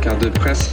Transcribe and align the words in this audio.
Carte 0.00 0.22
de 0.22 0.28
presse. 0.28 0.70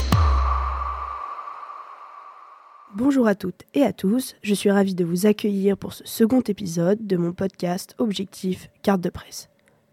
Bonjour 2.96 3.28
à 3.28 3.34
toutes 3.34 3.64
et 3.74 3.82
à 3.84 3.92
tous, 3.92 4.36
je 4.44 4.54
suis 4.54 4.70
ravie 4.70 4.94
de 4.94 5.04
vous 5.04 5.26
accueillir 5.26 5.78
pour 5.78 5.94
ce 5.94 6.06
second 6.06 6.42
épisode 6.42 7.06
de 7.08 7.18
mon 7.18 7.34
podcast 7.34 7.96
Objectif 7.98 8.70
Carte 8.84 9.02
de 9.02 9.10
presse. 9.10 9.50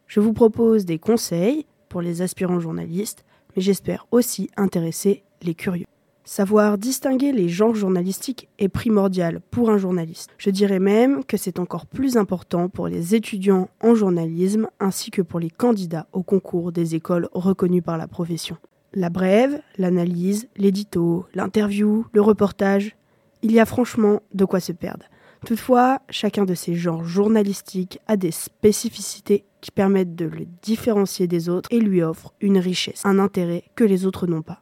Je 0.06 0.20
vous 0.20 0.32
propose 0.32 0.84
des 0.84 0.98
conseils 0.98 1.66
pour 1.88 2.02
les 2.02 2.20
aspirants 2.20 2.60
journalistes, 2.60 3.24
mais 3.56 3.62
j'espère 3.62 4.06
aussi 4.10 4.50
intéresser 4.56 5.22
les 5.42 5.54
curieux. 5.54 5.86
Savoir 6.30 6.76
distinguer 6.76 7.32
les 7.32 7.48
genres 7.48 7.74
journalistiques 7.74 8.50
est 8.58 8.68
primordial 8.68 9.40
pour 9.50 9.70
un 9.70 9.78
journaliste. 9.78 10.28
Je 10.36 10.50
dirais 10.50 10.78
même 10.78 11.24
que 11.24 11.38
c'est 11.38 11.58
encore 11.58 11.86
plus 11.86 12.18
important 12.18 12.68
pour 12.68 12.86
les 12.86 13.14
étudiants 13.14 13.70
en 13.80 13.94
journalisme 13.94 14.68
ainsi 14.78 15.10
que 15.10 15.22
pour 15.22 15.40
les 15.40 15.48
candidats 15.48 16.06
au 16.12 16.22
concours 16.22 16.70
des 16.70 16.94
écoles 16.94 17.30
reconnues 17.32 17.80
par 17.80 17.96
la 17.96 18.06
profession. 18.06 18.58
La 18.92 19.08
brève, 19.08 19.62
l'analyse, 19.78 20.48
l'édito, 20.58 21.24
l'interview, 21.32 22.04
le 22.12 22.20
reportage, 22.20 22.94
il 23.40 23.50
y 23.50 23.58
a 23.58 23.64
franchement 23.64 24.20
de 24.34 24.44
quoi 24.44 24.60
se 24.60 24.72
perdre. 24.72 25.06
Toutefois, 25.46 26.02
chacun 26.10 26.44
de 26.44 26.54
ces 26.54 26.74
genres 26.74 27.04
journalistiques 27.04 28.00
a 28.06 28.18
des 28.18 28.32
spécificités 28.32 29.46
qui 29.62 29.70
permettent 29.70 30.14
de 30.14 30.26
le 30.26 30.44
différencier 30.60 31.26
des 31.26 31.48
autres 31.48 31.70
et 31.72 31.80
lui 31.80 32.02
offrent 32.02 32.34
une 32.42 32.58
richesse, 32.58 33.00
un 33.06 33.18
intérêt 33.18 33.64
que 33.76 33.84
les 33.84 34.04
autres 34.04 34.26
n'ont 34.26 34.42
pas. 34.42 34.60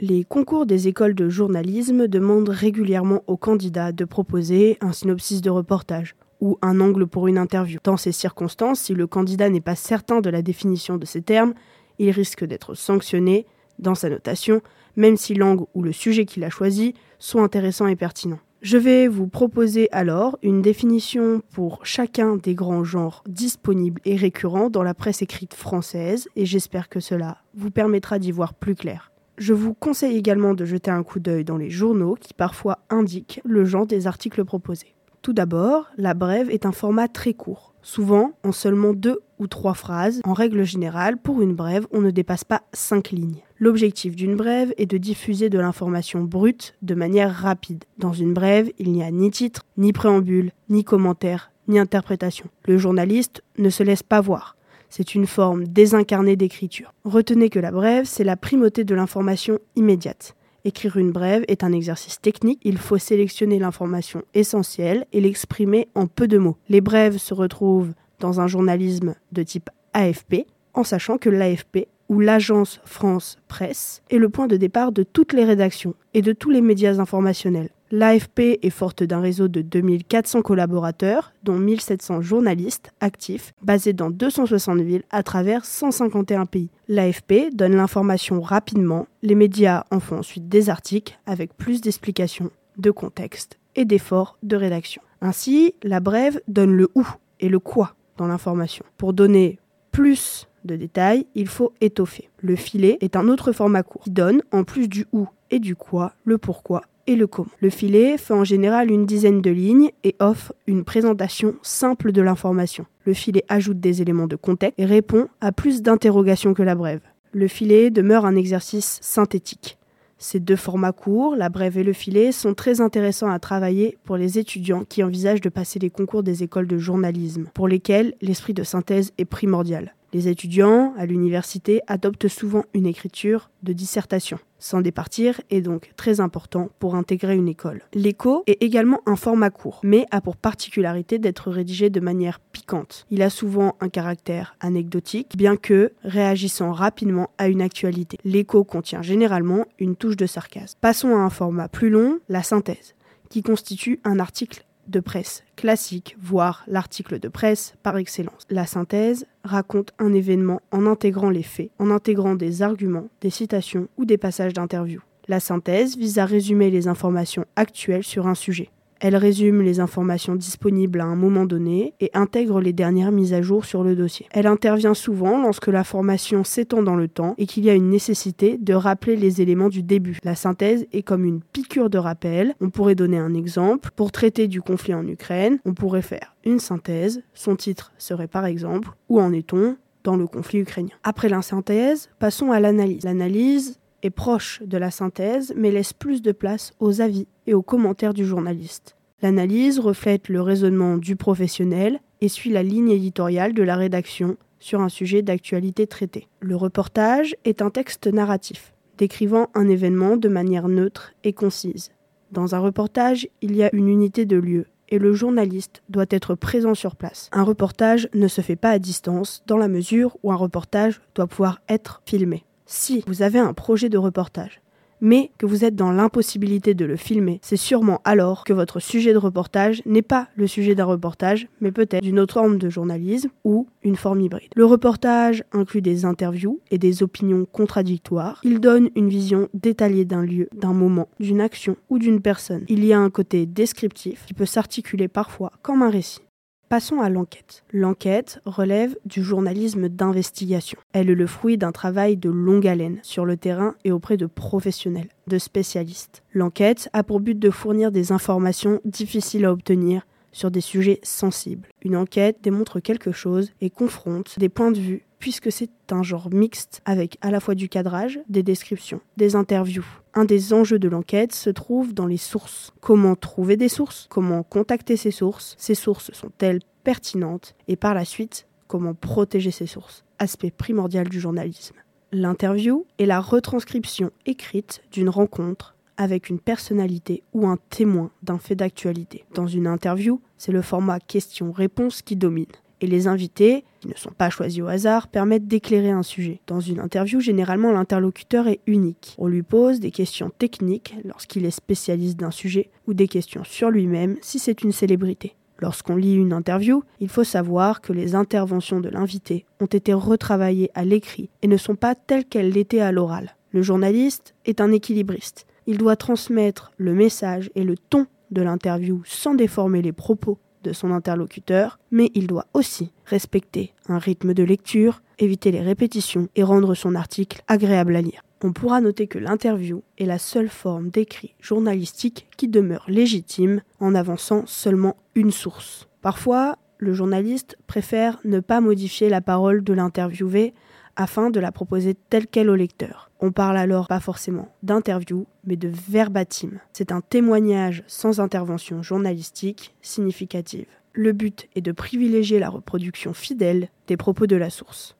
Les 0.00 0.24
concours 0.24 0.66
des 0.66 0.88
écoles 0.88 1.14
de 1.14 1.28
journalisme 1.28 2.08
demandent 2.08 2.48
régulièrement 2.48 3.22
aux 3.28 3.36
candidats 3.36 3.92
de 3.92 4.04
proposer 4.04 4.76
un 4.80 4.92
synopsis 4.92 5.40
de 5.40 5.50
reportage 5.50 6.16
ou 6.40 6.58
un 6.62 6.80
angle 6.80 7.06
pour 7.06 7.28
une 7.28 7.38
interview. 7.38 7.78
Dans 7.84 7.96
ces 7.96 8.10
circonstances, 8.10 8.80
si 8.80 8.94
le 8.94 9.06
candidat 9.06 9.48
n'est 9.50 9.60
pas 9.60 9.76
certain 9.76 10.20
de 10.20 10.30
la 10.30 10.42
définition 10.42 10.96
de 10.96 11.06
ces 11.06 11.22
termes, 11.22 11.54
il 12.00 12.10
risque 12.10 12.44
d'être 12.44 12.74
sanctionné 12.74 13.46
dans 13.78 13.94
sa 13.94 14.10
notation, 14.10 14.62
même 14.96 15.16
si 15.16 15.32
l'angle 15.32 15.66
ou 15.74 15.82
le 15.82 15.92
sujet 15.92 16.24
qu'il 16.24 16.42
a 16.42 16.50
choisi 16.50 16.94
sont 17.20 17.44
intéressants 17.44 17.86
et 17.86 17.96
pertinents. 17.96 18.40
Je 18.62 18.78
vais 18.78 19.06
vous 19.06 19.28
proposer 19.28 19.88
alors 19.92 20.38
une 20.42 20.60
définition 20.60 21.40
pour 21.52 21.86
chacun 21.86 22.34
des 22.34 22.56
grands 22.56 22.82
genres 22.82 23.22
disponibles 23.28 24.00
et 24.04 24.16
récurrents 24.16 24.70
dans 24.70 24.82
la 24.82 24.94
presse 24.94 25.22
écrite 25.22 25.54
française 25.54 26.28
et 26.34 26.46
j'espère 26.46 26.88
que 26.88 26.98
cela 26.98 27.38
vous 27.54 27.70
permettra 27.70 28.18
d'y 28.18 28.32
voir 28.32 28.54
plus 28.54 28.74
clair. 28.74 29.13
Je 29.36 29.52
vous 29.52 29.74
conseille 29.74 30.16
également 30.16 30.54
de 30.54 30.64
jeter 30.64 30.92
un 30.92 31.02
coup 31.02 31.18
d'œil 31.18 31.44
dans 31.44 31.56
les 31.56 31.70
journaux 31.70 32.16
qui 32.20 32.32
parfois 32.34 32.78
indiquent 32.88 33.40
le 33.44 33.64
genre 33.64 33.86
des 33.86 34.06
articles 34.06 34.44
proposés. 34.44 34.94
Tout 35.22 35.32
d'abord, 35.32 35.86
la 35.96 36.14
brève 36.14 36.50
est 36.50 36.66
un 36.66 36.72
format 36.72 37.08
très 37.08 37.34
court, 37.34 37.74
souvent 37.82 38.32
en 38.44 38.52
seulement 38.52 38.92
deux 38.92 39.20
ou 39.40 39.48
trois 39.48 39.74
phrases. 39.74 40.20
En 40.24 40.34
règle 40.34 40.62
générale, 40.64 41.16
pour 41.16 41.42
une 41.42 41.54
brève, 41.54 41.86
on 41.90 42.00
ne 42.00 42.10
dépasse 42.10 42.44
pas 42.44 42.62
cinq 42.72 43.10
lignes. 43.10 43.42
L'objectif 43.58 44.14
d'une 44.14 44.36
brève 44.36 44.72
est 44.76 44.86
de 44.86 44.98
diffuser 44.98 45.48
de 45.48 45.58
l'information 45.58 46.22
brute 46.22 46.74
de 46.82 46.94
manière 46.94 47.34
rapide. 47.34 47.84
Dans 47.98 48.12
une 48.12 48.34
brève, 48.34 48.70
il 48.78 48.92
n'y 48.92 49.02
a 49.02 49.10
ni 49.10 49.30
titre, 49.30 49.62
ni 49.78 49.92
préambule, 49.92 50.52
ni 50.68 50.84
commentaire, 50.84 51.50
ni 51.66 51.78
interprétation. 51.78 52.46
Le 52.66 52.78
journaliste 52.78 53.42
ne 53.58 53.70
se 53.70 53.82
laisse 53.82 54.02
pas 54.02 54.20
voir. 54.20 54.56
C'est 54.96 55.16
une 55.16 55.26
forme 55.26 55.66
désincarnée 55.66 56.36
d'écriture. 56.36 56.94
Retenez 57.02 57.50
que 57.50 57.58
la 57.58 57.72
brève, 57.72 58.04
c'est 58.04 58.22
la 58.22 58.36
primauté 58.36 58.84
de 58.84 58.94
l'information 58.94 59.58
immédiate. 59.74 60.36
Écrire 60.64 60.98
une 60.98 61.10
brève 61.10 61.44
est 61.48 61.64
un 61.64 61.72
exercice 61.72 62.20
technique, 62.20 62.60
il 62.62 62.78
faut 62.78 62.96
sélectionner 62.96 63.58
l'information 63.58 64.22
essentielle 64.34 65.04
et 65.12 65.20
l'exprimer 65.20 65.88
en 65.96 66.06
peu 66.06 66.28
de 66.28 66.38
mots. 66.38 66.58
Les 66.68 66.80
brèves 66.80 67.18
se 67.18 67.34
retrouvent 67.34 67.92
dans 68.20 68.40
un 68.40 68.46
journalisme 68.46 69.16
de 69.32 69.42
type 69.42 69.68
AFP, 69.94 70.46
en 70.74 70.84
sachant 70.84 71.18
que 71.18 71.28
l'AFP 71.28 71.88
ou 72.08 72.20
l'agence 72.20 72.80
France 72.84 73.38
Presse 73.48 74.00
est 74.10 74.18
le 74.18 74.28
point 74.28 74.46
de 74.46 74.56
départ 74.56 74.92
de 74.92 75.02
toutes 75.02 75.32
les 75.32 75.44
rédactions 75.44 75.94
et 76.14 76.22
de 76.22 76.32
tous 76.32 76.50
les 76.50 76.60
médias 76.60 77.00
informationnels. 77.00 77.70
L'AFP 77.90 78.58
est 78.62 78.70
forte 78.70 79.02
d'un 79.02 79.20
réseau 79.20 79.48
de 79.48 79.60
2400 79.62 80.42
collaborateurs, 80.42 81.32
dont 81.42 81.58
1700 81.58 82.22
journalistes 82.22 82.90
actifs, 83.00 83.52
basés 83.62 83.92
dans 83.92 84.10
260 84.10 84.80
villes 84.80 85.04
à 85.10 85.22
travers 85.22 85.64
151 85.64 86.46
pays. 86.46 86.70
L'AFP 86.88 87.54
donne 87.54 87.76
l'information 87.76 88.40
rapidement, 88.40 89.06
les 89.22 89.34
médias 89.34 89.84
en 89.90 90.00
font 90.00 90.18
ensuite 90.18 90.48
des 90.48 90.70
articles 90.70 91.18
avec 91.26 91.56
plus 91.56 91.80
d'explications, 91.80 92.50
de 92.78 92.90
contexte 92.90 93.58
et 93.76 93.84
d'efforts 93.84 94.38
de 94.42 94.56
rédaction. 94.56 95.02
Ainsi, 95.20 95.74
la 95.82 96.00
brève 96.00 96.40
donne 96.48 96.72
le 96.72 96.88
où 96.94 97.06
et 97.40 97.48
le 97.48 97.58
quoi 97.58 97.94
dans 98.16 98.26
l'information. 98.26 98.84
Pour 98.96 99.12
donner 99.12 99.58
plus 99.92 100.48
de 100.64 100.76
détails, 100.76 101.26
il 101.34 101.48
faut 101.48 101.72
étoffer. 101.80 102.30
Le 102.38 102.56
filet 102.56 102.98
est 103.00 103.16
un 103.16 103.28
autre 103.28 103.52
format 103.52 103.82
court 103.82 104.02
qui 104.02 104.10
donne, 104.10 104.42
en 104.52 104.64
plus 104.64 104.88
du 104.88 105.06
où 105.12 105.28
et 105.54 105.60
du 105.60 105.76
quoi, 105.76 106.14
le 106.24 106.36
pourquoi 106.36 106.82
et 107.06 107.14
le 107.14 107.28
comment. 107.28 107.48
Le 107.60 107.70
filet 107.70 108.18
fait 108.18 108.34
en 108.34 108.42
général 108.42 108.90
une 108.90 109.06
dizaine 109.06 109.40
de 109.40 109.50
lignes 109.50 109.90
et 110.02 110.16
offre 110.18 110.52
une 110.66 110.82
présentation 110.82 111.54
simple 111.62 112.10
de 112.10 112.22
l'information. 112.22 112.86
Le 113.04 113.14
filet 113.14 113.44
ajoute 113.48 113.78
des 113.78 114.02
éléments 114.02 114.26
de 114.26 114.34
contexte 114.34 114.80
et 114.80 114.84
répond 114.84 115.28
à 115.40 115.52
plus 115.52 115.80
d'interrogations 115.80 116.54
que 116.54 116.64
la 116.64 116.74
brève. 116.74 117.02
Le 117.30 117.46
filet 117.46 117.90
demeure 117.90 118.26
un 118.26 118.34
exercice 118.34 118.98
synthétique. 119.00 119.78
Ces 120.18 120.40
deux 120.40 120.56
formats 120.56 120.92
courts, 120.92 121.36
la 121.36 121.50
brève 121.50 121.78
et 121.78 121.84
le 121.84 121.92
filet, 121.92 122.32
sont 122.32 122.54
très 122.54 122.80
intéressants 122.80 123.30
à 123.30 123.38
travailler 123.38 123.96
pour 124.02 124.16
les 124.16 124.38
étudiants 124.40 124.84
qui 124.88 125.04
envisagent 125.04 125.40
de 125.40 125.50
passer 125.50 125.78
les 125.78 125.90
concours 125.90 126.24
des 126.24 126.42
écoles 126.42 126.66
de 126.66 126.78
journalisme, 126.78 127.46
pour 127.54 127.68
lesquels 127.68 128.14
l'esprit 128.22 128.54
de 128.54 128.64
synthèse 128.64 129.12
est 129.18 129.24
primordial. 129.24 129.94
Les 130.14 130.28
étudiants 130.28 130.94
à 130.96 131.06
l'université 131.06 131.80
adoptent 131.88 132.28
souvent 132.28 132.62
une 132.72 132.86
écriture 132.86 133.50
de 133.64 133.72
dissertation. 133.72 134.38
S'en 134.60 134.80
départir 134.80 135.40
est 135.50 135.60
donc 135.60 135.90
très 135.96 136.20
important 136.20 136.68
pour 136.78 136.94
intégrer 136.94 137.34
une 137.34 137.48
école. 137.48 137.82
L'écho 137.94 138.44
est 138.46 138.62
également 138.62 139.00
un 139.06 139.16
format 139.16 139.50
court, 139.50 139.80
mais 139.82 140.06
a 140.12 140.20
pour 140.20 140.36
particularité 140.36 141.18
d'être 141.18 141.50
rédigé 141.50 141.90
de 141.90 141.98
manière 141.98 142.38
piquante. 142.38 143.06
Il 143.10 143.22
a 143.22 143.28
souvent 143.28 143.74
un 143.80 143.88
caractère 143.88 144.54
anecdotique, 144.60 145.36
bien 145.36 145.56
que 145.56 145.90
réagissant 146.04 146.70
rapidement 146.70 147.30
à 147.36 147.48
une 147.48 147.60
actualité. 147.60 148.16
L'écho 148.24 148.62
contient 148.62 149.02
généralement 149.02 149.66
une 149.80 149.96
touche 149.96 150.16
de 150.16 150.26
sarcasme. 150.26 150.78
Passons 150.80 151.16
à 151.16 151.22
un 151.22 151.30
format 151.30 151.66
plus 151.66 151.90
long, 151.90 152.20
la 152.28 152.44
synthèse, 152.44 152.94
qui 153.30 153.42
constitue 153.42 153.98
un 154.04 154.20
article 154.20 154.64
de 154.88 155.00
presse 155.00 155.44
classique, 155.56 156.16
voire 156.20 156.64
l'article 156.66 157.18
de 157.18 157.28
presse 157.28 157.74
par 157.82 157.96
excellence. 157.96 158.42
La 158.50 158.66
synthèse 158.66 159.26
raconte 159.42 159.92
un 159.98 160.12
événement 160.12 160.60
en 160.70 160.86
intégrant 160.86 161.30
les 161.30 161.42
faits, 161.42 161.70
en 161.78 161.90
intégrant 161.90 162.34
des 162.34 162.62
arguments, 162.62 163.08
des 163.20 163.30
citations 163.30 163.88
ou 163.96 164.04
des 164.04 164.18
passages 164.18 164.52
d'interview. 164.52 165.00
La 165.28 165.40
synthèse 165.40 165.96
vise 165.96 166.18
à 166.18 166.26
résumer 166.26 166.70
les 166.70 166.86
informations 166.86 167.46
actuelles 167.56 168.04
sur 168.04 168.26
un 168.26 168.34
sujet. 168.34 168.70
Elle 169.00 169.16
résume 169.16 169.62
les 169.62 169.80
informations 169.80 170.34
disponibles 170.34 171.00
à 171.00 171.04
un 171.04 171.16
moment 171.16 171.44
donné 171.44 171.94
et 172.00 172.10
intègre 172.14 172.60
les 172.60 172.72
dernières 172.72 173.12
mises 173.12 173.32
à 173.32 173.42
jour 173.42 173.64
sur 173.64 173.84
le 173.84 173.94
dossier. 173.94 174.26
Elle 174.30 174.46
intervient 174.46 174.94
souvent 174.94 175.42
lorsque 175.42 175.68
la 175.68 175.84
formation 175.84 176.44
s'étend 176.44 176.82
dans 176.82 176.96
le 176.96 177.08
temps 177.08 177.34
et 177.38 177.46
qu'il 177.46 177.64
y 177.64 177.70
a 177.70 177.74
une 177.74 177.90
nécessité 177.90 178.58
de 178.58 178.74
rappeler 178.74 179.16
les 179.16 179.42
éléments 179.42 179.68
du 179.68 179.82
début. 179.82 180.18
La 180.24 180.34
synthèse 180.34 180.86
est 180.92 181.02
comme 181.02 181.24
une 181.24 181.42
piqûre 181.42 181.90
de 181.90 181.98
rappel. 181.98 182.54
On 182.60 182.70
pourrait 182.70 182.94
donner 182.94 183.18
un 183.18 183.34
exemple. 183.34 183.90
Pour 183.96 184.12
traiter 184.12 184.48
du 184.48 184.62
conflit 184.62 184.94
en 184.94 185.06
Ukraine, 185.06 185.58
on 185.64 185.74
pourrait 185.74 186.02
faire 186.02 186.34
une 186.44 186.58
synthèse. 186.58 187.22
Son 187.34 187.56
titre 187.56 187.92
serait 187.98 188.28
par 188.28 188.46
exemple 188.46 188.90
Où 189.08 189.20
en 189.20 189.32
est-on 189.32 189.76
dans 190.02 190.16
le 190.16 190.26
conflit 190.26 190.60
ukrainien? 190.60 190.94
Après 191.02 191.28
la 191.28 191.42
synthèse, 191.42 192.10
passons 192.18 192.52
à 192.52 192.60
l'analyse. 192.60 193.04
L'analyse 193.04 193.78
est 194.04 194.10
proche 194.10 194.62
de 194.62 194.76
la 194.76 194.90
synthèse, 194.90 195.52
mais 195.56 195.70
laisse 195.70 195.94
plus 195.94 196.22
de 196.22 196.30
place 196.30 196.72
aux 196.78 197.00
avis 197.00 197.26
et 197.46 197.54
aux 197.54 197.62
commentaires 197.62 198.14
du 198.14 198.24
journaliste. 198.24 198.96
L'analyse 199.22 199.80
reflète 199.80 200.28
le 200.28 200.42
raisonnement 200.42 200.98
du 200.98 201.16
professionnel 201.16 202.00
et 202.20 202.28
suit 202.28 202.50
la 202.50 202.62
ligne 202.62 202.90
éditoriale 202.90 203.54
de 203.54 203.62
la 203.62 203.76
rédaction 203.76 204.36
sur 204.58 204.82
un 204.82 204.90
sujet 204.90 205.22
d'actualité 205.22 205.86
traité. 205.86 206.28
Le 206.40 206.54
reportage 206.54 207.34
est 207.46 207.62
un 207.62 207.70
texte 207.70 208.06
narratif, 208.06 208.74
décrivant 208.98 209.48
un 209.54 209.68
événement 209.68 210.18
de 210.18 210.28
manière 210.28 210.68
neutre 210.68 211.12
et 211.24 211.32
concise. 211.32 211.90
Dans 212.30 212.54
un 212.54 212.58
reportage, 212.58 213.26
il 213.40 213.56
y 213.56 213.62
a 213.62 213.74
une 213.74 213.88
unité 213.88 214.26
de 214.26 214.36
lieu 214.36 214.66
et 214.90 214.98
le 214.98 215.14
journaliste 215.14 215.82
doit 215.88 216.04
être 216.10 216.34
présent 216.34 216.74
sur 216.74 216.94
place. 216.94 217.30
Un 217.32 217.42
reportage 217.42 218.08
ne 218.12 218.28
se 218.28 218.42
fait 218.42 218.56
pas 218.56 218.70
à 218.70 218.78
distance 218.78 219.42
dans 219.46 219.56
la 219.56 219.68
mesure 219.68 220.18
où 220.22 220.30
un 220.30 220.36
reportage 220.36 221.00
doit 221.14 221.26
pouvoir 221.26 221.62
être 221.68 222.02
filmé 222.04 222.44
si 222.66 223.02
vous 223.06 223.22
avez 223.22 223.38
un 223.38 223.52
projet 223.52 223.88
de 223.88 223.98
reportage, 223.98 224.60
mais 225.00 225.30
que 225.38 225.46
vous 225.46 225.64
êtes 225.64 225.76
dans 225.76 225.92
l'impossibilité 225.92 226.74
de 226.74 226.84
le 226.84 226.96
filmer, 226.96 227.38
c'est 227.42 227.56
sûrement 227.56 228.00
alors 228.04 228.44
que 228.44 228.52
votre 228.52 228.80
sujet 228.80 229.12
de 229.12 229.18
reportage 229.18 229.82
n'est 229.84 230.02
pas 230.02 230.28
le 230.34 230.46
sujet 230.46 230.74
d'un 230.74 230.86
reportage, 230.86 231.46
mais 231.60 231.72
peut-être 231.72 232.02
d'une 232.02 232.18
autre 232.18 232.34
forme 232.34 232.58
de 232.58 232.70
journalisme 232.70 233.28
ou 233.44 233.66
une 233.82 233.96
forme 233.96 234.22
hybride. 234.22 234.48
Le 234.56 234.64
reportage 234.64 235.44
inclut 235.52 235.82
des 235.82 236.04
interviews 236.04 236.60
et 236.70 236.78
des 236.78 237.02
opinions 237.02 237.46
contradictoires. 237.50 238.40
Il 238.44 238.60
donne 238.60 238.88
une 238.96 239.08
vision 239.08 239.48
détaillée 239.52 240.06
d'un 240.06 240.22
lieu, 240.22 240.48
d'un 240.54 240.72
moment, 240.72 241.08
d'une 241.20 241.40
action 241.40 241.76
ou 241.90 241.98
d'une 241.98 242.20
personne. 242.20 242.64
Il 242.68 242.84
y 242.84 242.92
a 242.92 242.98
un 242.98 243.10
côté 243.10 243.46
descriptif 243.46 244.24
qui 244.26 244.34
peut 244.34 244.46
s'articuler 244.46 245.08
parfois 245.08 245.52
comme 245.62 245.82
un 245.82 245.90
récit. 245.90 246.22
Passons 246.68 247.00
à 247.00 247.10
l'enquête. 247.10 247.62
L'enquête 247.72 248.40
relève 248.46 248.96
du 249.04 249.22
journalisme 249.22 249.88
d'investigation. 249.88 250.78
Elle 250.92 251.10
est 251.10 251.14
le 251.14 251.26
fruit 251.26 251.58
d'un 251.58 251.72
travail 251.72 252.16
de 252.16 252.30
longue 252.30 252.66
haleine 252.66 252.98
sur 253.02 253.26
le 253.26 253.36
terrain 253.36 253.74
et 253.84 253.92
auprès 253.92 254.16
de 254.16 254.26
professionnels, 254.26 255.08
de 255.26 255.38
spécialistes. 255.38 256.22
L'enquête 256.32 256.88
a 256.92 257.02
pour 257.02 257.20
but 257.20 257.38
de 257.38 257.50
fournir 257.50 257.92
des 257.92 258.12
informations 258.12 258.80
difficiles 258.84 259.44
à 259.44 259.52
obtenir 259.52 260.06
sur 260.32 260.50
des 260.50 260.62
sujets 260.62 261.00
sensibles. 261.02 261.68
Une 261.82 261.96
enquête 261.96 262.38
démontre 262.42 262.80
quelque 262.80 263.12
chose 263.12 263.52
et 263.60 263.70
confronte 263.70 264.38
des 264.38 264.48
points 264.48 264.72
de 264.72 264.80
vue 264.80 265.04
puisque 265.24 265.50
c'est 265.50 265.70
un 265.90 266.02
genre 266.02 266.28
mixte 266.30 266.82
avec 266.84 267.16
à 267.22 267.30
la 267.30 267.40
fois 267.40 267.54
du 267.54 267.70
cadrage, 267.70 268.20
des 268.28 268.42
descriptions, 268.42 269.00
des 269.16 269.36
interviews. 269.36 269.86
Un 270.12 270.26
des 270.26 270.52
enjeux 270.52 270.78
de 270.78 270.86
l'enquête 270.86 271.34
se 271.34 271.48
trouve 271.48 271.94
dans 271.94 272.04
les 272.04 272.18
sources. 272.18 272.74
Comment 272.82 273.16
trouver 273.16 273.56
des 273.56 273.70
sources? 273.70 274.06
Comment 274.10 274.42
contacter 274.42 274.98
ces 274.98 275.10
sources? 275.10 275.54
Ces 275.56 275.74
sources 275.74 276.12
sont-elles 276.12 276.60
pertinentes? 276.82 277.54
Et 277.68 277.76
par 277.76 277.94
la 277.94 278.04
suite, 278.04 278.46
comment 278.66 278.92
protéger 278.92 279.50
ces 279.50 279.66
sources? 279.66 280.04
Aspect 280.18 280.50
primordial 280.50 281.08
du 281.08 281.18
journalisme. 281.18 281.76
L'interview 282.12 282.84
est 282.98 283.06
la 283.06 283.20
retranscription 283.22 284.10
écrite 284.26 284.82
d'une 284.92 285.08
rencontre 285.08 285.74
avec 285.96 286.28
une 286.28 286.38
personnalité 286.38 287.22
ou 287.32 287.46
un 287.46 287.56
témoin 287.70 288.10
d'un 288.22 288.36
fait 288.36 288.56
d'actualité. 288.56 289.24
Dans 289.32 289.46
une 289.46 289.68
interview, 289.68 290.20
c'est 290.36 290.52
le 290.52 290.60
format 290.60 291.00
question-réponse 291.00 292.02
qui 292.02 292.16
domine 292.16 292.44
et 292.84 292.86
les 292.86 293.08
invités, 293.08 293.64
qui 293.80 293.88
ne 293.88 293.94
sont 293.94 294.12
pas 294.12 294.28
choisis 294.28 294.62
au 294.62 294.66
hasard, 294.66 295.08
permettent 295.08 295.48
d'éclairer 295.48 295.90
un 295.90 296.02
sujet. 296.02 296.40
Dans 296.46 296.60
une 296.60 296.80
interview, 296.80 297.18
généralement 297.18 297.72
l'interlocuteur 297.72 298.46
est 298.46 298.60
unique. 298.66 299.14
On 299.18 299.26
lui 299.26 299.42
pose 299.42 299.80
des 299.80 299.90
questions 299.90 300.30
techniques 300.38 300.94
lorsqu'il 301.04 301.46
est 301.46 301.50
spécialiste 301.50 302.18
d'un 302.18 302.30
sujet 302.30 302.70
ou 302.86 302.92
des 302.92 303.08
questions 303.08 303.42
sur 303.42 303.70
lui-même 303.70 304.16
si 304.20 304.38
c'est 304.38 304.62
une 304.62 304.72
célébrité. 304.72 305.34
Lorsqu'on 305.60 305.96
lit 305.96 306.14
une 306.14 306.34
interview, 306.34 306.82
il 307.00 307.08
faut 307.08 307.24
savoir 307.24 307.80
que 307.80 307.94
les 307.94 308.14
interventions 308.14 308.80
de 308.80 308.90
l'invité 308.90 309.46
ont 309.60 309.66
été 309.66 309.94
retravaillées 309.94 310.70
à 310.74 310.84
l'écrit 310.84 311.30
et 311.40 311.48
ne 311.48 311.56
sont 311.56 311.76
pas 311.76 311.94
telles 311.94 312.26
qu'elles 312.26 312.50
l'étaient 312.50 312.80
à 312.80 312.92
l'oral. 312.92 313.36
Le 313.52 313.62
journaliste 313.62 314.34
est 314.44 314.60
un 314.60 314.72
équilibriste. 314.72 315.46
Il 315.66 315.78
doit 315.78 315.96
transmettre 315.96 316.72
le 316.76 316.92
message 316.92 317.50
et 317.54 317.64
le 317.64 317.78
ton 317.78 318.06
de 318.30 318.42
l'interview 318.42 319.00
sans 319.06 319.34
déformer 319.34 319.80
les 319.80 319.92
propos 319.92 320.38
son 320.72 320.90
interlocuteur, 320.90 321.78
mais 321.90 322.10
il 322.14 322.26
doit 322.26 322.46
aussi 322.54 322.92
respecter 323.06 323.72
un 323.88 323.98
rythme 323.98 324.34
de 324.34 324.42
lecture, 324.42 325.02
éviter 325.18 325.50
les 325.50 325.60
répétitions 325.60 326.28
et 326.36 326.42
rendre 326.42 326.74
son 326.74 326.94
article 326.94 327.42
agréable 327.48 327.96
à 327.96 328.02
lire. 328.02 328.22
On 328.42 328.52
pourra 328.52 328.80
noter 328.80 329.06
que 329.06 329.18
l'interview 329.18 329.82
est 329.98 330.04
la 330.04 330.18
seule 330.18 330.50
forme 330.50 330.90
d'écrit 330.90 331.34
journalistique 331.40 332.26
qui 332.36 332.48
demeure 332.48 332.84
légitime 332.88 333.62
en 333.80 333.94
avançant 333.94 334.44
seulement 334.46 334.96
une 335.14 335.30
source. 335.30 335.88
Parfois, 336.02 336.58
le 336.78 336.92
journaliste 336.92 337.56
préfère 337.66 338.18
ne 338.24 338.40
pas 338.40 338.60
modifier 338.60 339.08
la 339.08 339.20
parole 339.20 339.64
de 339.64 339.72
l'interviewé 339.72 340.52
afin 340.96 341.30
de 341.30 341.40
la 341.40 341.52
proposer 341.52 341.94
telle 341.94 342.26
qu'elle 342.26 342.50
au 342.50 342.54
lecteur. 342.54 343.10
On 343.26 343.32
parle 343.32 343.56
alors 343.56 343.88
pas 343.88 344.00
forcément 344.00 344.52
d'interview, 344.62 345.24
mais 345.46 345.56
de 345.56 345.72
verbatim. 345.88 346.60
C'est 346.74 346.92
un 346.92 347.00
témoignage 347.00 347.82
sans 347.86 348.20
intervention 348.20 348.82
journalistique 348.82 349.74
significative. 349.80 350.66
Le 350.92 351.12
but 351.12 351.48
est 351.56 351.62
de 351.62 351.72
privilégier 351.72 352.38
la 352.38 352.50
reproduction 352.50 353.14
fidèle 353.14 353.70
des 353.86 353.96
propos 353.96 354.26
de 354.26 354.36
la 354.36 354.50
source. 354.50 354.94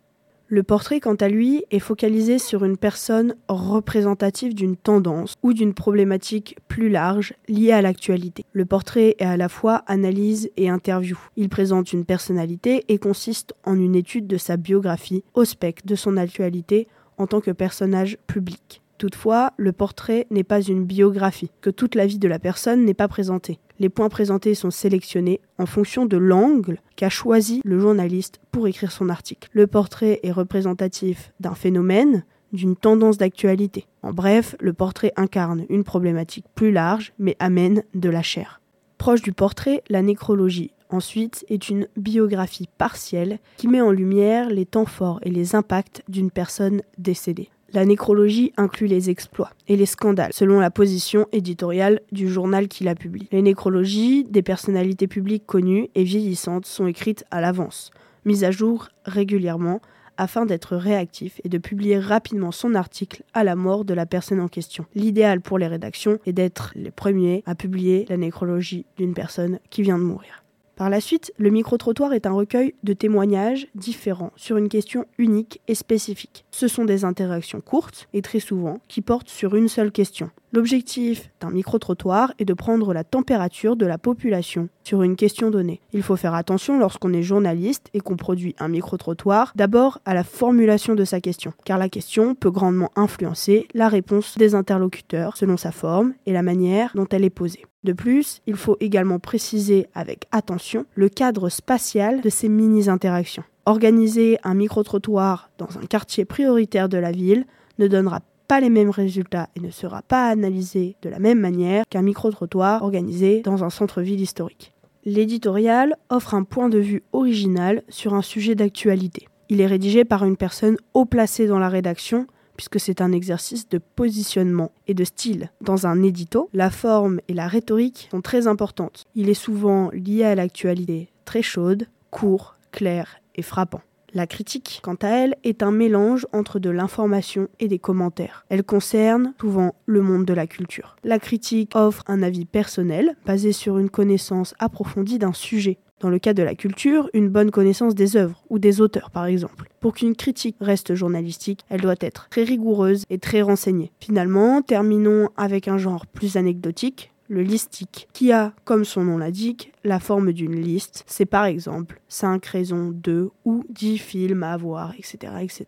Le 0.47 0.63
portrait, 0.63 1.01
quant 1.01 1.17
à 1.17 1.29
lui, 1.29 1.65
est 1.71 1.81
focalisé 1.81 2.39
sur 2.39 2.65
une 2.65 2.79
personne 2.79 3.35
représentative 3.49 4.55
d'une 4.55 4.77
tendance 4.77 5.35
ou 5.43 5.53
d'une 5.53 5.75
problématique 5.75 6.57
plus 6.67 6.89
large 6.89 7.35
liée 7.47 7.73
à 7.73 7.83
l'actualité. 7.83 8.47
Le 8.55 8.65
portrait 8.65 9.17
est 9.19 9.25
à 9.27 9.37
la 9.37 9.51
fois 9.51 9.83
analyse 9.87 10.51
et 10.57 10.71
interview. 10.71 11.19
Il 11.37 11.51
présente 11.51 11.93
une 11.93 12.07
personnalité 12.07 12.85
et 12.89 12.97
consiste 12.97 13.53
en 13.65 13.79
une 13.79 13.95
étude 13.95 14.27
de 14.27 14.39
sa 14.39 14.57
biographie 14.57 15.25
au 15.35 15.45
spectre 15.45 15.85
de 15.85 15.95
son 15.95 16.17
actualité 16.17 16.89
en 17.19 17.27
tant 17.27 17.41
que 17.41 17.51
personnage 17.51 18.19
public. 18.27 18.83
Toutefois, 18.99 19.53
le 19.57 19.73
portrait 19.73 20.27
n'est 20.31 20.45
pas 20.45 20.61
une 20.61 20.85
biographie, 20.85 21.51
que 21.61 21.71
toute 21.71 21.95
la 21.95 22.07
vie 22.07 22.19
de 22.19 22.29
la 22.29 22.39
personne 22.39 22.85
n'est 22.85 22.95
pas 22.95 23.09
présentée. 23.09 23.59
Les 23.81 23.89
points 23.89 24.09
présentés 24.09 24.55
sont 24.55 24.71
sélectionnés 24.71 25.41
en 25.59 25.67
fonction 25.67 26.07
de 26.07 26.17
l'angle 26.17 26.79
qu'a 26.95 27.09
choisi 27.09 27.61
le 27.65 27.79
journaliste 27.81 28.41
pour 28.53 28.69
écrire 28.69 28.93
son 28.93 29.09
article. 29.09 29.49
Le 29.53 29.67
portrait 29.67 30.21
est 30.23 30.31
représentatif 30.31 31.33
d'un 31.41 31.55
phénomène, 31.55 32.25
d'une 32.53 32.77
tendance 32.77 33.19
d'actualité. 33.19 33.87
En 34.03 34.13
bref, 34.13 34.55
le 34.61 34.73
portrait 34.73 35.13
incarne 35.17 35.67
une 35.69 35.83
problématique 35.83 36.47
plus 36.55 36.71
large, 36.71 37.13
mais 37.19 37.37
amène 37.41 37.83
de 37.95 38.09
la 38.09 38.23
chair. 38.23 38.61
Proche 38.97 39.23
du 39.23 39.33
portrait, 39.33 39.83
la 39.89 40.03
nécrologie, 40.03 40.71
ensuite, 40.95 41.45
est 41.49 41.69
une 41.69 41.89
biographie 41.97 42.69
partielle 42.79 43.39
qui 43.57 43.69
met 43.69 43.81
en 43.81 43.91
lumière 43.91 44.49
les 44.49 44.67
temps 44.67 44.87
forts 44.87 45.21
et 45.23 45.31
les 45.31 45.55
impacts 45.55 46.03
d'une 46.09 46.31
personne 46.31 46.83
décédée. 46.99 47.51
La 47.75 47.85
nécrologie 47.85 48.53
inclut 48.57 48.87
les 48.87 49.11
exploits 49.11 49.51
et 49.67 49.77
les 49.77 49.87
scandales, 49.87 50.33
selon 50.33 50.61
la 50.61 50.71
position 50.71 51.27
éditoriale 51.33 52.01
du 52.13 52.29
journal 52.29 52.69
qui 52.69 52.85
la 52.85 52.95
publie. 52.95 53.27
Les 53.33 53.43
nécrologies 53.43 54.23
des 54.23 54.43
personnalités 54.43 55.09
publiques 55.09 55.45
connues 55.45 55.89
et 55.97 56.05
vieillissantes 56.05 56.67
sont 56.67 56.87
écrites 56.87 57.25
à 57.33 57.41
l'avance, 57.41 57.91
mises 58.25 58.45
à 58.45 58.53
jour 58.53 58.91
régulièrement, 59.05 59.81
afin 60.17 60.47
d'être 60.47 60.77
réactif 60.77 61.41
et 61.43 61.49
de 61.49 61.59
publier 61.59 61.99
rapidement 61.99 62.53
son 62.53 62.77
article 62.77 63.25
à 63.35 63.43
la 63.43 63.57
mort 63.57 63.85
de 63.85 63.95
la 63.95 64.07
personne 64.07 64.41
en 64.41 64.47
question. 64.47 64.87
L'idéal 64.95 65.41
pour 65.41 65.59
les 65.59 65.67
rédactions 65.67 66.21
est 66.27 66.33
d'être 66.33 66.71
les 66.77 66.93
premiers 66.93 67.43
à 67.45 67.57
publier 67.57 68.07
la 68.09 68.17
nécrologie 68.17 68.87
d'une 68.97 69.15
personne 69.15 69.59
qui 69.71 69.83
vient 69.83 69.99
de 69.99 70.05
mourir. 70.05 70.44
Par 70.77 70.91
la 70.91 71.01
suite, 71.01 71.33
le 71.39 71.51
micro-trottoir 71.51 72.13
est 72.15 72.27
un 72.27 72.33
recueil 72.33 72.75
de 72.83 72.93
témoignages 72.93 73.69
différents 73.77 74.33
sur 74.35 74.57
une 74.57 74.69
question 74.69 75.07
unique 75.19 75.61
et 75.69 75.77
spécifique. 75.77 76.45
Ce 76.51 76.67
sont 76.67 76.85
des 76.85 77.05
interactions 77.05 77.61
courtes 77.61 78.09
et 78.13 78.23
très 78.23 78.41
souvent 78.41 78.81
qui 78.89 79.01
portent 79.01 79.29
sur 79.29 79.55
une 79.55 79.69
seule 79.69 79.93
question. 79.93 80.31
L'objectif 80.55 81.33
d'un 81.41 81.51
micro-trottoir 81.51 82.33
est 82.39 82.45
de 82.45 82.55
prendre 82.55 82.95
la 82.95 83.03
température 83.03 83.75
de 83.75 83.87
la 83.87 83.99
population 83.99 84.69
sur 84.85 85.03
une 85.03 85.17
question 85.17 85.51
donnée. 85.51 85.81
Il 85.93 86.05
faut 86.05 86.15
faire 86.15 86.35
attention 86.35 86.79
lorsqu'on 86.79 87.13
est 87.13 87.25
journaliste 87.25 87.89
et 87.93 87.99
qu'on 87.99 88.15
produit 88.15 88.55
un 88.61 88.69
micro-trottoir, 88.69 89.51
d'abord 89.57 89.99
à 90.05 90.15
la 90.15 90.23
formulation 90.23 90.95
de 90.95 91.05
sa 91.05 91.21
question, 91.21 91.53
car 91.65 91.77
la 91.77 91.89
question 91.89 92.37
peut 92.37 92.53
grandement 92.53 92.93
influencer 92.95 93.67
la 93.75 93.89
réponse 93.89 94.39
des 94.39 94.55
interlocuteurs 94.55 95.37
selon 95.37 95.57
sa 95.57 95.73
forme 95.73 96.15
et 96.25 96.33
la 96.33 96.45
manière 96.45 96.93
dont 96.95 97.09
elle 97.11 97.25
est 97.25 97.31
posée. 97.31 97.67
De 97.83 97.93
plus, 97.93 98.41
il 98.47 98.55
faut 98.55 98.77
également 98.79 99.19
préciser 99.19 99.89
avec 99.93 100.29
attention 100.31 100.87
le 100.95 101.09
cadre 101.09 101.49
spatial 101.49 102.21
de 102.21 102.29
ces 102.29 102.49
mini-interactions. 102.49 103.43
Organiser 103.67 104.39
un 104.45 104.55
micro-trottoir 104.55 105.51
dans 105.59 105.79
un 105.83 105.87
quartier 105.87 106.25
prioritaire 106.25 106.89
de 106.89 106.99
la 106.99 107.11
ville 107.11 107.45
ne 107.81 107.89
donnera 107.89 108.21
pas 108.47 108.61
les 108.61 108.71
mêmes 108.71 108.91
résultats 108.91 109.49
et 109.57 109.61
ne 109.61 109.71
sera 109.71 110.03
pas 110.03 110.29
analysé 110.29 110.97
de 111.03 111.09
la 111.09 111.19
même 111.19 111.41
manière 111.41 111.85
qu'un 111.89 112.03
micro-trottoir 112.03 112.83
organisé 112.83 113.41
dans 113.43 113.65
un 113.65 113.71
centre-ville 113.71 114.21
historique. 114.21 114.73
L'éditorial 115.05 115.97
offre 116.09 116.35
un 116.35 116.45
point 116.45 116.69
de 116.69 116.79
vue 116.79 117.03
original 117.13 117.83
sur 117.89 118.15
un 118.15 118.23
sujet 118.23 118.55
d'actualité. 118.55 119.29
Il 119.51 119.61
est 119.61 119.67
rédigé 119.67 120.05
par 120.05 120.25
une 120.25 120.37
personne 120.37 120.77
haut 120.95 121.05
placée 121.05 121.47
dans 121.47 121.59
la 121.59 121.69
rédaction 121.69 122.27
puisque 122.57 122.81
c'est 122.81 123.01
un 123.01 123.13
exercice 123.13 123.69
de 123.69 123.79
positionnement 123.79 124.73
et 124.87 124.95
de 124.95 125.05
style. 125.05 125.51
Dans 125.61 125.87
un 125.87 126.03
édito, 126.03 126.49
la 126.53 126.71
forme 126.71 127.21
et 127.29 127.35
la 127.35 127.49
rhétorique 127.49 128.09
sont 128.11 128.21
très 128.21 128.47
importantes. 128.47 129.05
Il 129.15 129.29
est 129.29 129.35
souvent 129.35 129.91
lié 129.93 130.25
à 130.25 130.35
l'actualité, 130.35 131.09
très 131.25 131.43
chaude, 131.43 131.87
court, 132.11 132.57
clair 132.71 133.21
et 133.35 133.43
frappant. 133.43 133.83
La 134.17 134.29
critique, 134.29 134.79
quant 134.85 134.95
à 135.03 135.09
elle, 135.09 135.35
est 135.43 135.65
un 135.65 135.73
mélange 135.73 136.25
entre 136.33 136.61
de 136.61 136.71
l'information 136.71 137.49
et 137.59 137.67
des 137.67 137.81
commentaires. 137.81 138.47
Elle 138.49 138.63
concerne 138.63 139.35
souvent 139.41 139.75
le 139.87 140.03
monde 140.03 140.25
de 140.25 140.33
la 140.33 140.47
culture. 140.47 140.95
La 141.03 141.19
critique 141.19 141.73
offre 141.75 142.05
un 142.07 142.23
avis 142.23 142.45
personnel 142.45 143.17
basé 143.27 143.51
sur 143.51 143.77
une 143.77 143.91
connaissance 143.91 144.55
approfondie 144.61 145.19
d'un 145.19 145.33
sujet. 145.33 145.79
Dans 145.99 146.11
le 146.11 146.21
cas 146.21 146.33
de 146.33 146.45
la 146.45 146.55
culture, 146.55 147.11
une 147.13 147.29
bonne 147.29 147.51
connaissance 147.51 147.97
des 147.97 148.17
œuvres 148.17 148.45
ou 148.51 148.61
des 148.61 148.81
auteurs 148.81 149.11
par 149.11 149.25
exemple. 149.25 149.69
Pour 149.81 149.95
qu'une 149.95 150.15
critique 150.15 150.57
reste 150.61 150.95
journalistique, 150.95 151.65
elle 151.69 151.81
doit 151.81 151.95
être 152.01 152.29
très 152.29 152.45
rigoureuse 152.45 153.05
et 153.11 153.19
très 153.19 153.43
renseignée. 153.43 153.91
Finalement, 153.99 154.63
terminons 154.63 155.29
avec 155.37 155.67
un 155.67 155.79
genre 155.79 156.07
plus 156.07 156.37
anecdotique, 156.37 157.14
le 157.29 157.43
listique, 157.43 158.09
qui 158.13 158.33
a, 158.33 158.53
comme 158.65 158.85
son 158.85 159.05
nom 159.05 159.19
l'indique, 159.19 159.73
la 159.85 160.01
forme 160.01 160.33
d'une 160.33 160.61
liste. 160.61 161.05
C'est 161.07 161.27
par 161.27 161.45
exemple 161.45 162.01
5 162.09 162.45
raisons 162.47 162.91
de 162.93 163.31
ou 163.45 163.65
10 163.71 163.99
films 163.99 164.43
à 164.43 164.57
voir, 164.57 164.93
etc., 164.99 165.33
etc. 165.41 165.67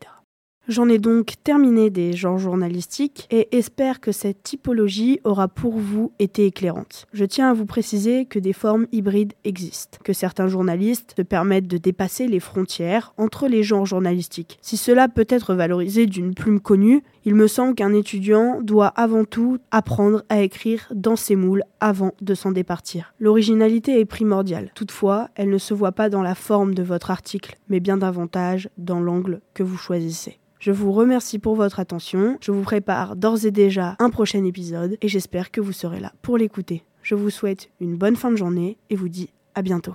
J'en 0.69 0.89
ai 0.89 0.99
donc 0.99 1.35
terminé 1.45 1.91
des 1.91 2.13
genres 2.15 2.39
journalistiques 2.39 3.29
et 3.31 3.57
espère 3.57 4.01
que 4.01 4.11
cette 4.11 4.43
typologie 4.43 5.21
aura 5.23 5.47
pour 5.47 5.79
vous 5.79 6.11
été 6.19 6.45
éclairante. 6.45 7.07
Je 7.13 7.25
tiens 7.25 7.51
à 7.51 7.55
vous 7.55 7.67
préciser 7.67 8.25
que 8.25 8.41
des 8.41 8.53
formes 8.53 8.89
hybrides 8.91 9.35
existent, 9.45 9.99
que 10.03 10.13
certains 10.13 10.49
journalistes 10.49 11.15
se 11.17 11.23
permettent 11.23 11.69
de 11.69 11.79
dépasser 11.79 12.27
les 12.27 12.41
frontières 12.41 13.15
entre 13.17 13.47
les 13.47 13.63
genres 13.63 13.87
journalistiques. 13.87 14.59
Si 14.61 14.77
cela 14.77 15.07
peut 15.07 15.27
être 15.29 15.55
valorisé 15.55 16.07
d'une 16.07 16.35
plume 16.35 16.59
connue, 16.59 17.05
il 17.27 17.35
me 17.35 17.49
semble 17.49 17.75
qu'un 17.75 17.93
étudiant 17.93 18.61
doit 18.63 18.87
avant 18.87 19.25
tout 19.25 19.59
apprendre 19.73 20.23
à 20.29 20.43
écrire 20.43 20.87
dans 20.95 21.17
ses 21.17 21.35
moules 21.35 21.65
avant 21.81 22.13
de 22.21 22.35
s'en 22.35 22.53
départir. 22.53 23.13
L'originalité 23.19 23.99
est 23.99 24.05
primordiale. 24.05 24.71
Toutefois, 24.77 25.29
elle 25.35 25.51
ne 25.51 25.59
se 25.59 25.75
voit 25.75 25.91
pas 25.91 26.09
dans 26.09 26.23
la 26.23 26.37
forme 26.37 26.73
de 26.73 26.85
votre 26.85 27.11
article, 27.11 27.59
mais 27.69 27.81
bien 27.81 27.97
davantage 27.97 28.71
dans 28.79 29.01
l'angle 29.01 29.41
que 29.55 29.65
vous 29.65 29.77
choisissez. 29.77 30.39
Je 30.61 30.71
vous 30.71 30.93
remercie 30.93 31.41
pour 31.41 31.57
votre 31.57 31.81
attention. 31.81 32.39
Je 32.41 32.53
vous 32.53 32.63
prépare 32.63 33.17
d'ores 33.17 33.45
et 33.45 33.51
déjà 33.51 33.97
un 33.99 34.11
prochain 34.11 34.45
épisode 34.45 34.97
et 35.03 35.09
j'espère 35.09 35.51
que 35.51 35.61
vous 35.61 35.73
serez 35.73 35.99
là 35.99 36.13
pour 36.23 36.39
l'écouter. 36.39 36.85
Je 37.03 37.17
vous 37.17 37.31
souhaite 37.31 37.71
une 37.81 37.97
bonne 37.97 38.17
fin 38.17 38.31
de 38.31 38.37
journée 38.37 38.79
et 38.89 38.95
vous 38.95 39.09
dis 39.09 39.31
à 39.57 39.63
bientôt. 39.63 39.95